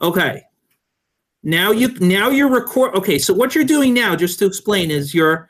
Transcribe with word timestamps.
Okay. 0.00 0.42
Now 1.42 1.70
you 1.70 1.88
now 2.00 2.30
you're 2.30 2.50
record. 2.50 2.94
Okay, 2.94 3.18
so 3.18 3.32
what 3.32 3.54
you're 3.54 3.64
doing 3.64 3.94
now, 3.94 4.16
just 4.16 4.38
to 4.40 4.46
explain, 4.46 4.90
is 4.90 5.14
you're 5.14 5.48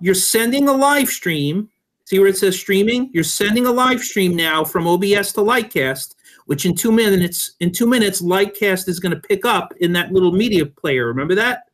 you're 0.00 0.14
sending 0.14 0.68
a 0.68 0.72
live 0.72 1.08
stream. 1.08 1.68
See 2.04 2.18
where 2.18 2.28
it 2.28 2.38
says 2.38 2.58
streaming? 2.58 3.10
You're 3.12 3.24
sending 3.24 3.66
a 3.66 3.70
live 3.70 4.00
stream 4.00 4.34
now 4.34 4.64
from 4.64 4.86
OBS 4.86 5.32
to 5.34 5.40
Lightcast, 5.40 6.14
which 6.46 6.64
in 6.64 6.74
two 6.74 6.90
minutes 6.90 7.52
in 7.60 7.70
two 7.72 7.86
minutes 7.86 8.20
Lightcast 8.20 8.88
is 8.88 8.98
going 8.98 9.14
to 9.14 9.20
pick 9.20 9.44
up 9.44 9.72
in 9.80 9.92
that 9.92 10.12
little 10.12 10.32
media 10.32 10.66
player. 10.66 11.06
Remember 11.06 11.34
that? 11.36 11.64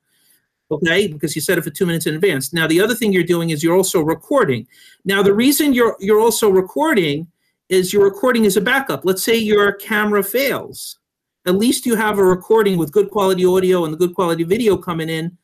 Okay, 0.70 1.08
because 1.08 1.34
you 1.34 1.42
set 1.42 1.56
it 1.56 1.64
for 1.64 1.70
two 1.70 1.86
minutes 1.86 2.06
in 2.06 2.14
advance. 2.14 2.52
Now 2.52 2.66
the 2.66 2.80
other 2.80 2.94
thing 2.94 3.12
you're 3.12 3.22
doing 3.22 3.50
is 3.50 3.62
you're 3.62 3.76
also 3.76 4.00
recording. 4.00 4.66
Now 5.04 5.22
the 5.22 5.34
reason 5.34 5.72
you're 5.72 5.96
you're 6.00 6.20
also 6.20 6.50
recording 6.50 7.28
is 7.68 7.92
your 7.92 8.04
recording 8.04 8.44
is 8.44 8.56
a 8.56 8.60
backup. 8.60 9.04
Let's 9.04 9.22
say 9.22 9.36
your 9.36 9.72
camera 9.72 10.22
fails 10.22 10.98
at 11.46 11.56
least 11.56 11.86
you 11.86 11.94
have 11.94 12.18
a 12.18 12.24
recording 12.24 12.78
with 12.78 12.92
good 12.92 13.10
quality 13.10 13.44
audio 13.44 13.84
and 13.84 13.92
the 13.92 13.98
good 13.98 14.14
quality 14.14 14.44
video 14.44 14.76
coming 14.76 15.08
in 15.08 15.36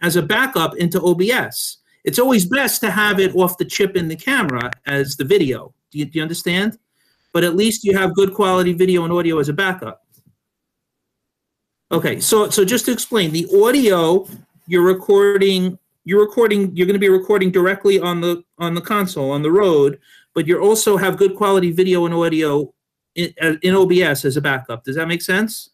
as 0.00 0.16
a 0.16 0.22
backup 0.22 0.76
into 0.76 1.00
OBS. 1.00 1.78
It's 2.04 2.18
always 2.18 2.46
best 2.46 2.80
to 2.82 2.90
have 2.90 3.20
it 3.20 3.34
off 3.34 3.58
the 3.58 3.64
chip 3.64 3.96
in 3.96 4.08
the 4.08 4.16
camera 4.16 4.70
as 4.86 5.16
the 5.16 5.24
video. 5.24 5.74
Do 5.90 5.98
you, 5.98 6.04
do 6.06 6.18
you 6.18 6.22
understand? 6.22 6.78
But 7.32 7.44
at 7.44 7.56
least 7.56 7.84
you 7.84 7.96
have 7.96 8.14
good 8.14 8.34
quality 8.34 8.72
video 8.72 9.04
and 9.04 9.12
audio 9.12 9.38
as 9.38 9.48
a 9.48 9.52
backup. 9.52 10.04
Okay, 11.92 12.20
so 12.20 12.48
so 12.50 12.64
just 12.64 12.84
to 12.86 12.92
explain, 12.92 13.32
the 13.32 13.48
audio 13.64 14.26
you're 14.68 14.84
recording, 14.84 15.76
you're 16.04 16.20
recording, 16.20 16.74
you're 16.76 16.86
going 16.86 16.94
to 16.94 17.00
be 17.00 17.08
recording 17.08 17.50
directly 17.50 17.98
on 17.98 18.20
the 18.20 18.44
on 18.58 18.74
the 18.74 18.80
console 18.80 19.32
on 19.32 19.42
the 19.42 19.50
road, 19.50 19.98
but 20.32 20.46
you 20.46 20.60
also 20.60 20.96
have 20.96 21.16
good 21.16 21.34
quality 21.34 21.72
video 21.72 22.06
and 22.06 22.14
audio 22.14 22.72
in, 23.14 23.32
uh, 23.40 23.54
in 23.62 23.74
OBS 23.74 24.24
as 24.24 24.36
a 24.36 24.40
backup. 24.40 24.84
Does 24.84 24.96
that 24.96 25.08
make 25.08 25.22
sense? 25.22 25.70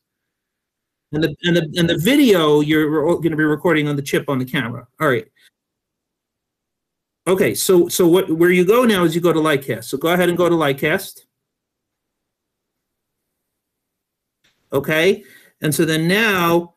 And 1.13 1.23
the 1.23 1.37
and 1.45 1.57
the 1.57 1.75
and 1.79 1.89
the 1.89 1.99
video 1.99 2.61
you're 2.61 2.91
going 2.91 3.31
to 3.31 3.37
be 3.37 3.45
recording 3.45 3.87
on 3.89 3.97
the 3.97 4.03
chip 4.03 4.29
on 4.29 4.39
the 4.39 4.45
camera. 4.45 4.87
All 5.01 5.09
right. 5.09 5.27
Okay, 7.29 7.55
so 7.55 7.89
so 7.89 8.07
what 8.07 8.31
where 8.31 8.51
you 8.51 8.65
go 8.65 8.85
now 8.85 9.05
is 9.05 9.15
you 9.15 9.21
go 9.21 9.33
to 9.33 9.41
Lightcast. 9.41 9.85
So 9.85 9.99
go 9.99 10.09
ahead 10.09 10.29
and 10.29 10.39
go 10.39 10.49
to 10.49 10.55
Lightcast. 10.55 11.21
Okay, 14.73 15.25
and 15.61 15.75
so 15.75 15.85
then 15.85 16.09
now, 16.09 16.75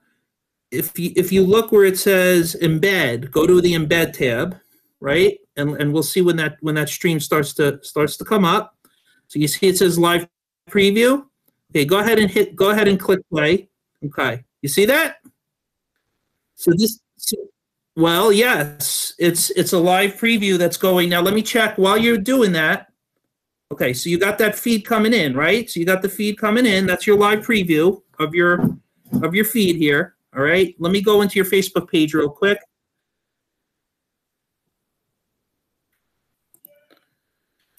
if 0.71 0.97
you 0.97 1.11
if 1.15 1.31
you 1.31 1.43
look 1.43 1.71
where 1.71 1.85
it 1.85 1.97
says 1.97 2.55
embed, 2.61 3.31
go 3.31 3.47
to 3.47 3.61
the 3.61 3.73
embed 3.73 4.13
tab, 4.13 4.57
right? 4.99 5.39
And 5.57 5.75
and 5.77 5.91
we'll 5.91 6.03
see 6.03 6.21
when 6.21 6.35
that 6.37 6.57
when 6.61 6.75
that 6.75 6.89
stream 6.89 7.19
starts 7.19 7.53
to 7.55 7.79
starts 7.83 8.15
to 8.17 8.25
come 8.25 8.45
up. 8.45 8.75
So 9.27 9.39
you 9.39 9.47
see 9.47 9.67
it 9.67 9.77
says 9.77 9.97
live 9.99 10.27
preview. 10.69 11.25
Okay, 11.71 11.85
go 11.85 11.99
ahead 11.99 12.19
and 12.19 12.29
hit, 12.29 12.55
go 12.55 12.71
ahead 12.71 12.87
and 12.87 12.99
click 12.99 13.19
play. 13.31 13.69
Okay, 14.05 14.43
you 14.61 14.69
see 14.69 14.85
that? 14.85 15.17
So 16.55 16.71
this, 16.75 16.99
well, 17.95 18.31
yes, 18.31 19.13
it's 19.19 19.49
it's 19.51 19.73
a 19.73 19.79
live 19.79 20.13
preview 20.13 20.57
that's 20.57 20.77
going. 20.77 21.09
Now 21.09 21.21
let 21.21 21.33
me 21.33 21.41
check 21.41 21.77
while 21.77 21.97
you're 21.97 22.17
doing 22.17 22.51
that. 22.53 22.87
Okay, 23.71 23.93
so 23.93 24.09
you 24.09 24.17
got 24.17 24.37
that 24.39 24.55
feed 24.55 24.85
coming 24.85 25.13
in, 25.13 25.35
right? 25.35 25.69
So 25.69 25.79
you 25.79 25.85
got 25.85 26.01
the 26.01 26.09
feed 26.09 26.37
coming 26.37 26.65
in. 26.65 26.85
That's 26.85 27.05
your 27.05 27.17
live 27.17 27.45
preview 27.45 28.01
of 28.17 28.33
your 28.33 28.77
of 29.21 29.35
your 29.35 29.45
feed 29.45 29.75
here. 29.75 30.15
All 30.35 30.43
right, 30.43 30.75
let 30.79 30.91
me 30.91 31.01
go 31.01 31.21
into 31.21 31.35
your 31.35 31.45
Facebook 31.45 31.89
page 31.89 32.13
real 32.13 32.29
quick. 32.29 32.59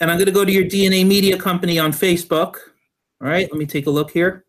And 0.01 0.11
I'm 0.11 0.17
going 0.17 0.27
to 0.27 0.33
go 0.33 0.45
to 0.45 0.53
your 0.53 0.65
DNA 0.65 1.07
Media 1.07 1.37
Company 1.39 1.79
on 1.79 1.93
Facebook. 1.93 2.57
All 3.23 3.29
right, 3.29 3.51
let 3.51 3.59
me 3.59 3.67
take 3.67 3.87
a 3.87 3.91
look 3.91 4.11
here. 4.11 4.45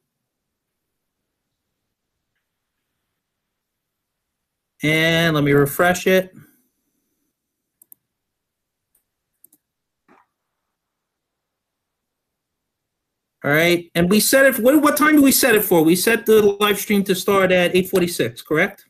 And 4.84 5.36
let 5.36 5.44
me 5.44 5.52
refresh 5.52 6.08
it. 6.08 6.32
All 13.44 13.52
right, 13.52 13.90
and 13.96 14.10
we 14.10 14.20
set 14.20 14.46
it. 14.46 14.60
What 14.60 14.82
what 14.82 14.96
time 14.96 15.16
do 15.16 15.22
we 15.22 15.32
set 15.32 15.56
it 15.56 15.66
for? 15.66 15.84
We 15.84 15.96
set 15.96 16.26
the 16.26 16.42
live 16.60 16.80
stream 16.80 17.04
to 17.06 17.16
start 17.16 17.52
at 17.52 17.74
8:46, 17.74 18.46
correct? 18.46 18.86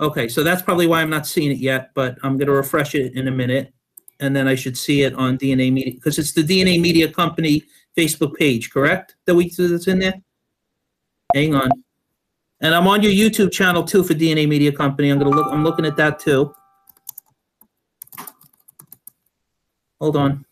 Okay, 0.00 0.28
so 0.28 0.42
that's 0.42 0.62
probably 0.62 0.86
why 0.86 1.02
I'm 1.02 1.10
not 1.10 1.26
seeing 1.26 1.50
it 1.50 1.58
yet, 1.58 1.90
but 1.94 2.16
I'm 2.22 2.38
to 2.38 2.50
refresh 2.50 2.94
it 2.94 3.14
in 3.14 3.28
a 3.28 3.30
minute 3.30 3.74
and 4.20 4.36
then 4.36 4.46
I 4.46 4.54
should 4.54 4.76
see 4.76 5.02
it 5.02 5.14
on 5.14 5.38
DNA 5.38 5.72
Media 5.72 5.94
because 5.94 6.18
it's 6.18 6.32
the 6.32 6.42
DNA 6.42 6.80
Media 6.80 7.10
Company 7.10 7.64
Facebook 7.96 8.34
page, 8.34 8.70
correct? 8.70 9.16
That 9.26 9.34
we 9.34 9.48
that's 9.48 9.88
in 9.88 9.98
there. 9.98 10.14
Hang 11.34 11.54
on, 11.54 11.70
and 12.60 12.74
I'm 12.74 12.86
on 12.86 13.02
your 13.02 13.12
YouTube 13.12 13.50
channel 13.50 13.82
too 13.82 14.04
for 14.04 14.14
DNA 14.14 14.46
Media 14.48 14.70
Company. 14.70 15.10
I'm 15.10 15.18
gonna 15.18 15.30
look. 15.30 15.48
I'm 15.50 15.64
looking 15.64 15.86
at 15.86 15.96
that 15.96 16.20
too. 16.20 16.54
Hold 20.00 20.16
on. 20.16 20.44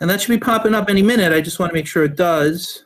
And 0.00 0.10
that 0.10 0.20
should 0.20 0.28
be 0.28 0.38
popping 0.38 0.74
up 0.74 0.90
any 0.90 1.02
minute. 1.02 1.32
I 1.32 1.40
just 1.40 1.58
want 1.58 1.70
to 1.70 1.74
make 1.74 1.86
sure 1.86 2.04
it 2.04 2.16
does. 2.16 2.85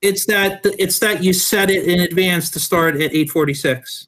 It's 0.00 0.26
that 0.26 0.60
it's 0.78 0.98
that 1.00 1.24
you 1.24 1.32
set 1.32 1.70
it 1.70 1.88
in 1.88 2.00
advance 2.00 2.50
to 2.50 2.60
start 2.60 2.94
at 2.94 3.12
846. 3.12 4.06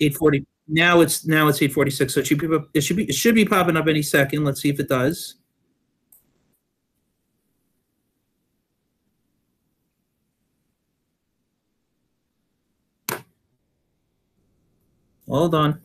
840. 0.00 0.46
Now 0.68 1.00
it's 1.00 1.26
now 1.26 1.48
it's 1.48 1.60
846. 1.60 2.14
So 2.14 2.20
it 2.20 2.26
should 2.26 2.38
be 2.38 2.48
it 2.72 2.80
should 2.80 2.96
be 2.96 3.04
it 3.04 3.14
should 3.14 3.34
be 3.34 3.44
popping 3.44 3.76
up 3.76 3.88
any 3.88 4.02
second. 4.02 4.44
Let's 4.44 4.62
see 4.62 4.70
if 4.70 4.80
it 4.80 4.88
does. 4.88 5.36
Hold 15.28 15.54
on. 15.54 15.80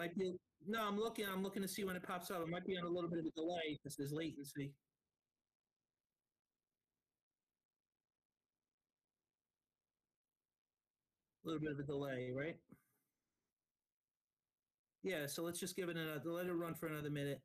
Might 0.00 0.16
be, 0.16 0.32
no, 0.66 0.82
I'm 0.82 0.98
looking, 0.98 1.26
I'm 1.30 1.42
looking 1.42 1.60
to 1.60 1.68
see 1.68 1.84
when 1.84 1.94
it 1.94 2.02
pops 2.02 2.30
up. 2.30 2.40
It 2.40 2.48
might 2.48 2.64
be 2.64 2.74
on 2.78 2.86
a 2.86 2.88
little 2.88 3.10
bit 3.10 3.18
of 3.18 3.26
a 3.26 3.30
delay 3.32 3.76
because 3.76 3.96
there's 3.96 4.12
latency. 4.12 4.72
A 11.44 11.48
little 11.48 11.60
bit 11.60 11.72
of 11.72 11.78
a 11.80 11.82
delay, 11.82 12.30
right? 12.34 12.56
Yeah, 15.02 15.26
so 15.26 15.42
let's 15.42 15.60
just 15.60 15.76
give 15.76 15.90
it 15.90 15.98
another, 15.98 16.30
let 16.30 16.46
it 16.46 16.54
run 16.54 16.74
for 16.74 16.86
another 16.86 17.10
minute. 17.10 17.42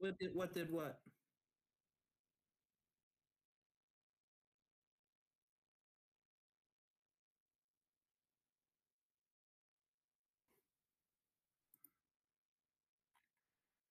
What 0.00 0.18
did, 0.18 0.34
what 0.34 0.52
did 0.52 0.72
what? 0.72 0.98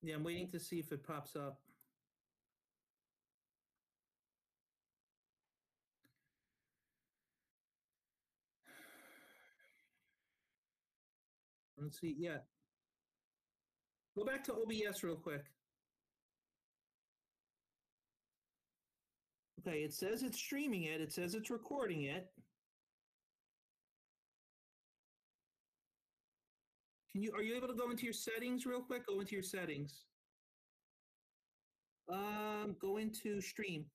Yeah, 0.01 0.15
I'm 0.15 0.23
waiting 0.23 0.50
to 0.51 0.59
see 0.59 0.79
if 0.79 0.91
it 0.91 1.03
pops 1.06 1.35
up. 1.35 1.59
Let's 11.77 12.00
see, 12.00 12.15
yeah. 12.17 12.39
Go 14.15 14.23
back 14.23 14.44
to 14.44 14.53
OBS 14.53 15.03
real 15.03 15.15
quick. 15.15 15.45
It 19.77 19.94
says 19.94 20.24
it's 20.24 20.38
streaming 20.38 20.83
it, 20.83 21.01
it 21.01 21.12
says 21.12 21.36
it's 21.36 21.50
recording 21.50 22.04
it. 22.04 22.27
Can 27.12 27.24
you, 27.24 27.31
are 27.33 27.42
you 27.42 27.56
able 27.56 27.68
to 27.68 27.74
go 27.74 27.89
into 27.89 28.04
your 28.04 28.13
settings 28.13 28.66
real 28.66 28.81
quick? 28.81 29.07
Go 29.07 29.19
into 29.19 29.33
your 29.33 29.44
settings. 29.44 30.06
Um, 32.12 32.75
go 32.80 32.98
into 32.98 33.42
stream. 33.42 33.86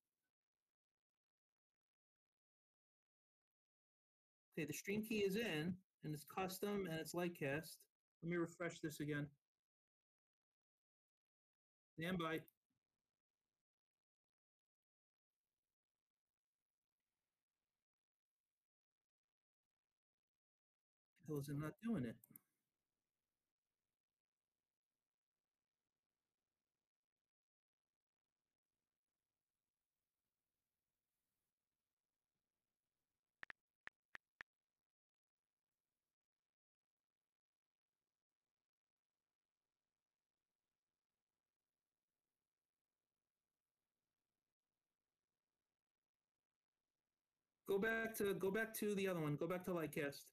Okay, 4.56 4.66
the 4.66 4.72
stream 4.72 5.02
key 5.02 5.18
is 5.18 5.36
in 5.36 5.74
and 6.04 6.14
it's 6.14 6.24
custom 6.24 6.86
and 6.90 7.00
it's 7.00 7.14
Lightcast. 7.14 7.76
Let 8.22 8.30
me 8.30 8.36
refresh 8.36 8.78
this 8.80 9.00
again. 9.00 9.26
Stand 11.98 12.18
by. 12.18 12.40
Is 21.26 21.48
it 21.48 21.56
not 21.58 21.72
doing 21.82 22.04
it? 22.04 22.16
Go 47.66 47.78
back 47.78 48.14
to 48.18 48.34
go 48.34 48.50
back 48.50 48.74
to 48.74 48.94
the 48.94 49.08
other 49.08 49.20
one. 49.20 49.36
Go 49.36 49.46
back 49.46 49.64
to 49.64 49.70
Lightcast. 49.72 50.26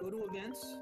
Go 0.00 0.10
to 0.10 0.24
events. 0.26 0.78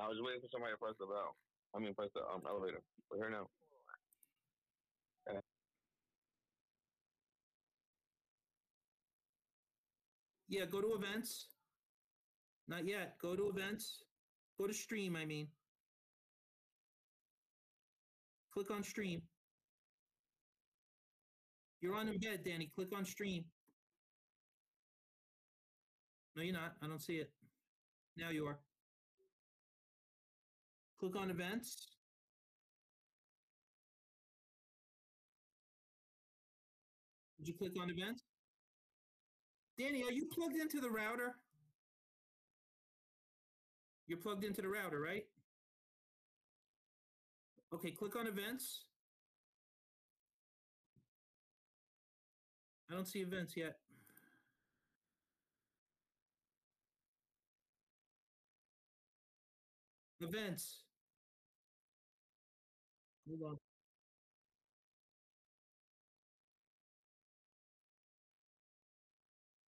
I 0.00 0.08
was 0.08 0.16
waiting 0.22 0.40
for 0.40 0.48
somebody 0.48 0.72
to 0.72 0.78
press 0.78 0.96
the 0.98 1.06
bell. 1.06 1.36
I 1.76 1.78
mean, 1.78 1.92
press 1.94 2.08
the 2.14 2.22
um, 2.24 2.42
elevator. 2.48 2.80
We're 3.10 3.18
here 3.18 3.30
now. 3.30 3.48
Yeah, 10.50 10.64
go 10.66 10.80
to 10.80 10.94
events. 10.94 11.46
Not 12.66 12.84
yet. 12.86 13.14
Go 13.22 13.36
to 13.36 13.48
events. 13.48 14.02
Go 14.58 14.66
to 14.66 14.74
stream, 14.74 15.14
I 15.14 15.24
mean. 15.24 15.46
Click 18.52 18.70
on 18.72 18.82
stream. 18.82 19.22
You're 21.80 21.94
on 21.94 22.08
embed, 22.08 22.44
Danny. 22.44 22.68
Click 22.74 22.88
on 22.94 23.04
stream. 23.04 23.44
No, 26.34 26.42
you're 26.42 26.52
not. 26.52 26.72
I 26.82 26.88
don't 26.88 27.00
see 27.00 27.14
it. 27.14 27.30
Now 28.16 28.30
you 28.30 28.44
are. 28.46 28.58
Click 30.98 31.14
on 31.14 31.30
events. 31.30 31.86
Did 37.38 37.48
you 37.48 37.54
click 37.54 37.72
on 37.80 37.88
events? 37.88 38.29
Danny, 39.80 40.02
are 40.02 40.12
you 40.12 40.26
plugged 40.26 40.56
into 40.56 40.78
the 40.78 40.90
router? 40.90 41.36
You're 44.06 44.18
plugged 44.18 44.44
into 44.44 44.60
the 44.60 44.68
router, 44.68 45.00
right? 45.00 45.24
Okay, 47.72 47.90
click 47.90 48.14
on 48.14 48.26
events. 48.26 48.84
I 52.90 52.94
don't 52.94 53.08
see 53.08 53.20
events 53.20 53.56
yet. 53.56 53.76
Events. 60.20 60.80
Hold 63.26 63.52
on. 63.52 63.69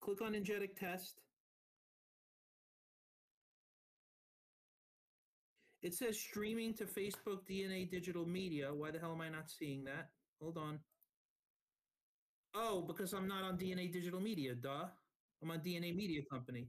Click 0.02 0.20
on 0.20 0.34
Energetic 0.34 0.76
Test. 0.76 1.20
It 5.82 5.94
says 5.94 6.19
streaming 6.19 6.75
to 6.75 6.84
Facebook 6.84 7.40
DNA 7.49 7.90
Digital 7.90 8.26
Media. 8.26 8.72
Why 8.72 8.90
the 8.90 8.99
hell 8.99 9.12
am 9.12 9.20
I 9.20 9.28
not 9.28 9.50
seeing 9.50 9.84
that? 9.84 10.08
Hold 10.40 10.58
on. 10.58 10.81
Oh, 12.54 12.82
because 12.82 13.12
I'm 13.12 13.28
not 13.28 13.44
on 13.44 13.56
DNA 13.56 13.93
Digital 13.93 14.20
Media, 14.20 14.54
duh. 14.54 14.87
I'm 15.43 15.50
on 15.50 15.60
DNA 15.60 15.94
Media 15.94 16.22
Company. 16.31 16.69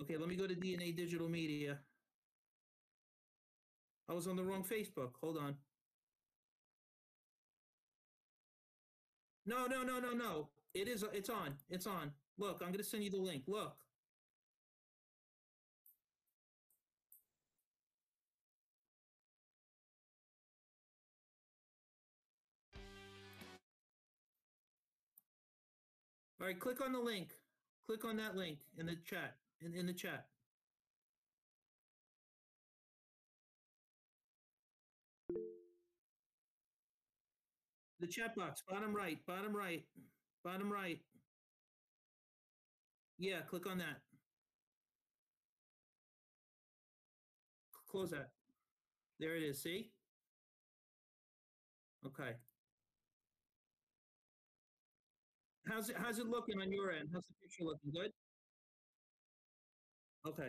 Okay, 0.00 0.16
let 0.16 0.28
me 0.28 0.36
go 0.36 0.46
to 0.46 0.54
DNA 0.54 0.96
Digital 0.96 1.28
Media. 1.28 1.78
I 4.08 4.14
was 4.14 4.26
on 4.26 4.36
the 4.36 4.44
wrong 4.44 4.64
Facebook. 4.64 5.10
Hold 5.20 5.38
on. 5.38 5.56
No, 9.44 9.66
no, 9.66 9.82
no, 9.82 9.98
no, 9.98 10.12
no. 10.12 10.48
It 10.74 10.88
is. 10.88 11.04
It's 11.12 11.28
on. 11.28 11.54
It's 11.68 11.86
on. 11.86 12.12
Look, 12.38 12.62
I'm 12.62 12.68
going 12.68 12.78
to 12.78 12.84
send 12.84 13.04
you 13.04 13.10
the 13.10 13.18
link. 13.18 13.44
Look. 13.46 13.76
All 26.40 26.48
right, 26.48 26.58
click 26.58 26.80
on 26.80 26.92
the 26.92 26.98
link. 26.98 27.28
Click 27.86 28.04
on 28.04 28.16
that 28.16 28.36
link 28.36 28.58
in 28.76 28.86
the 28.86 28.96
chat. 29.04 29.36
In, 29.60 29.74
in 29.74 29.86
the 29.86 29.92
chat. 29.92 30.26
The 38.00 38.08
chat 38.08 38.34
box, 38.34 38.64
bottom 38.68 38.96
right, 38.96 39.24
bottom 39.26 39.54
right, 39.54 39.84
bottom 40.44 40.72
right. 40.72 41.00
Yeah, 43.18 43.40
click 43.42 43.66
on 43.66 43.78
that. 43.78 44.00
Close 47.88 48.10
that. 48.10 48.30
There 49.20 49.36
it 49.36 49.42
is, 49.42 49.62
see? 49.62 49.90
Okay. 52.06 52.32
How's 55.68 55.88
it 55.90 55.96
how's 55.96 56.18
it 56.18 56.26
looking 56.26 56.60
on 56.60 56.72
your 56.72 56.90
end? 56.90 57.08
How's 57.12 57.26
the 57.26 57.34
picture 57.40 57.64
looking? 57.64 57.92
Good? 57.92 58.10
Okay. 60.26 60.48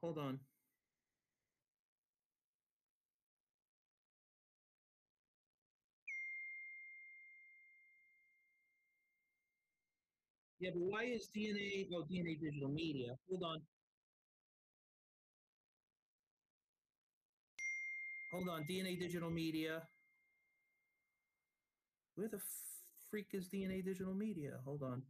Hold 0.00 0.18
on. 0.18 0.40
Yeah, 10.62 10.70
but 10.74 10.82
why 10.82 11.02
is 11.02 11.26
DNA, 11.34 11.88
oh, 11.92 12.04
DNA 12.08 12.38
Digital 12.40 12.68
Media? 12.68 13.18
Hold 13.28 13.42
on. 13.42 13.58
Hold 18.32 18.48
on, 18.48 18.62
DNA 18.70 18.96
Digital 18.96 19.28
Media. 19.28 19.82
Where 22.14 22.28
the 22.28 22.38
freak 23.10 23.26
is 23.32 23.48
DNA 23.48 23.84
Digital 23.84 24.14
Media? 24.14 24.60
Hold 24.64 24.84
on. 24.84 25.02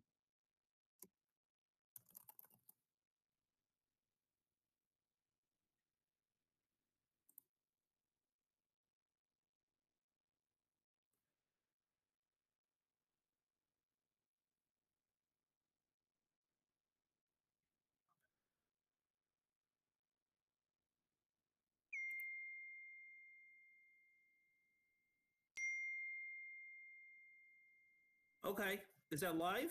Okay, 28.52 28.80
is 29.10 29.20
that 29.20 29.38
live? 29.38 29.70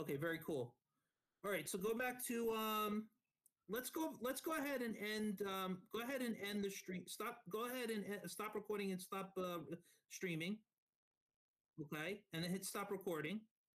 Okay, 0.00 0.16
very 0.16 0.38
cool. 0.46 0.74
All 1.44 1.50
right, 1.50 1.68
so 1.68 1.76
go 1.76 1.92
back 1.92 2.26
to 2.28 2.54
um, 2.56 3.04
let's 3.68 3.90
go. 3.90 4.14
Let's 4.22 4.40
go 4.40 4.56
ahead 4.56 4.80
and 4.80 4.94
end. 4.96 5.42
Um, 5.46 5.76
go 5.92 6.00
ahead 6.00 6.22
and 6.22 6.36
end 6.48 6.64
the 6.64 6.70
stream. 6.70 7.02
Stop. 7.06 7.40
Go 7.52 7.66
ahead 7.66 7.90
and 7.90 8.02
uh, 8.06 8.26
stop 8.26 8.54
recording 8.54 8.92
and 8.92 9.00
stop 9.00 9.32
uh, 9.36 9.58
streaming. 10.08 10.56
Okay, 11.78 12.20
and 12.32 12.42
then 12.42 12.50
hit 12.50 12.64
stop 12.64 12.90
recording. 12.90 13.40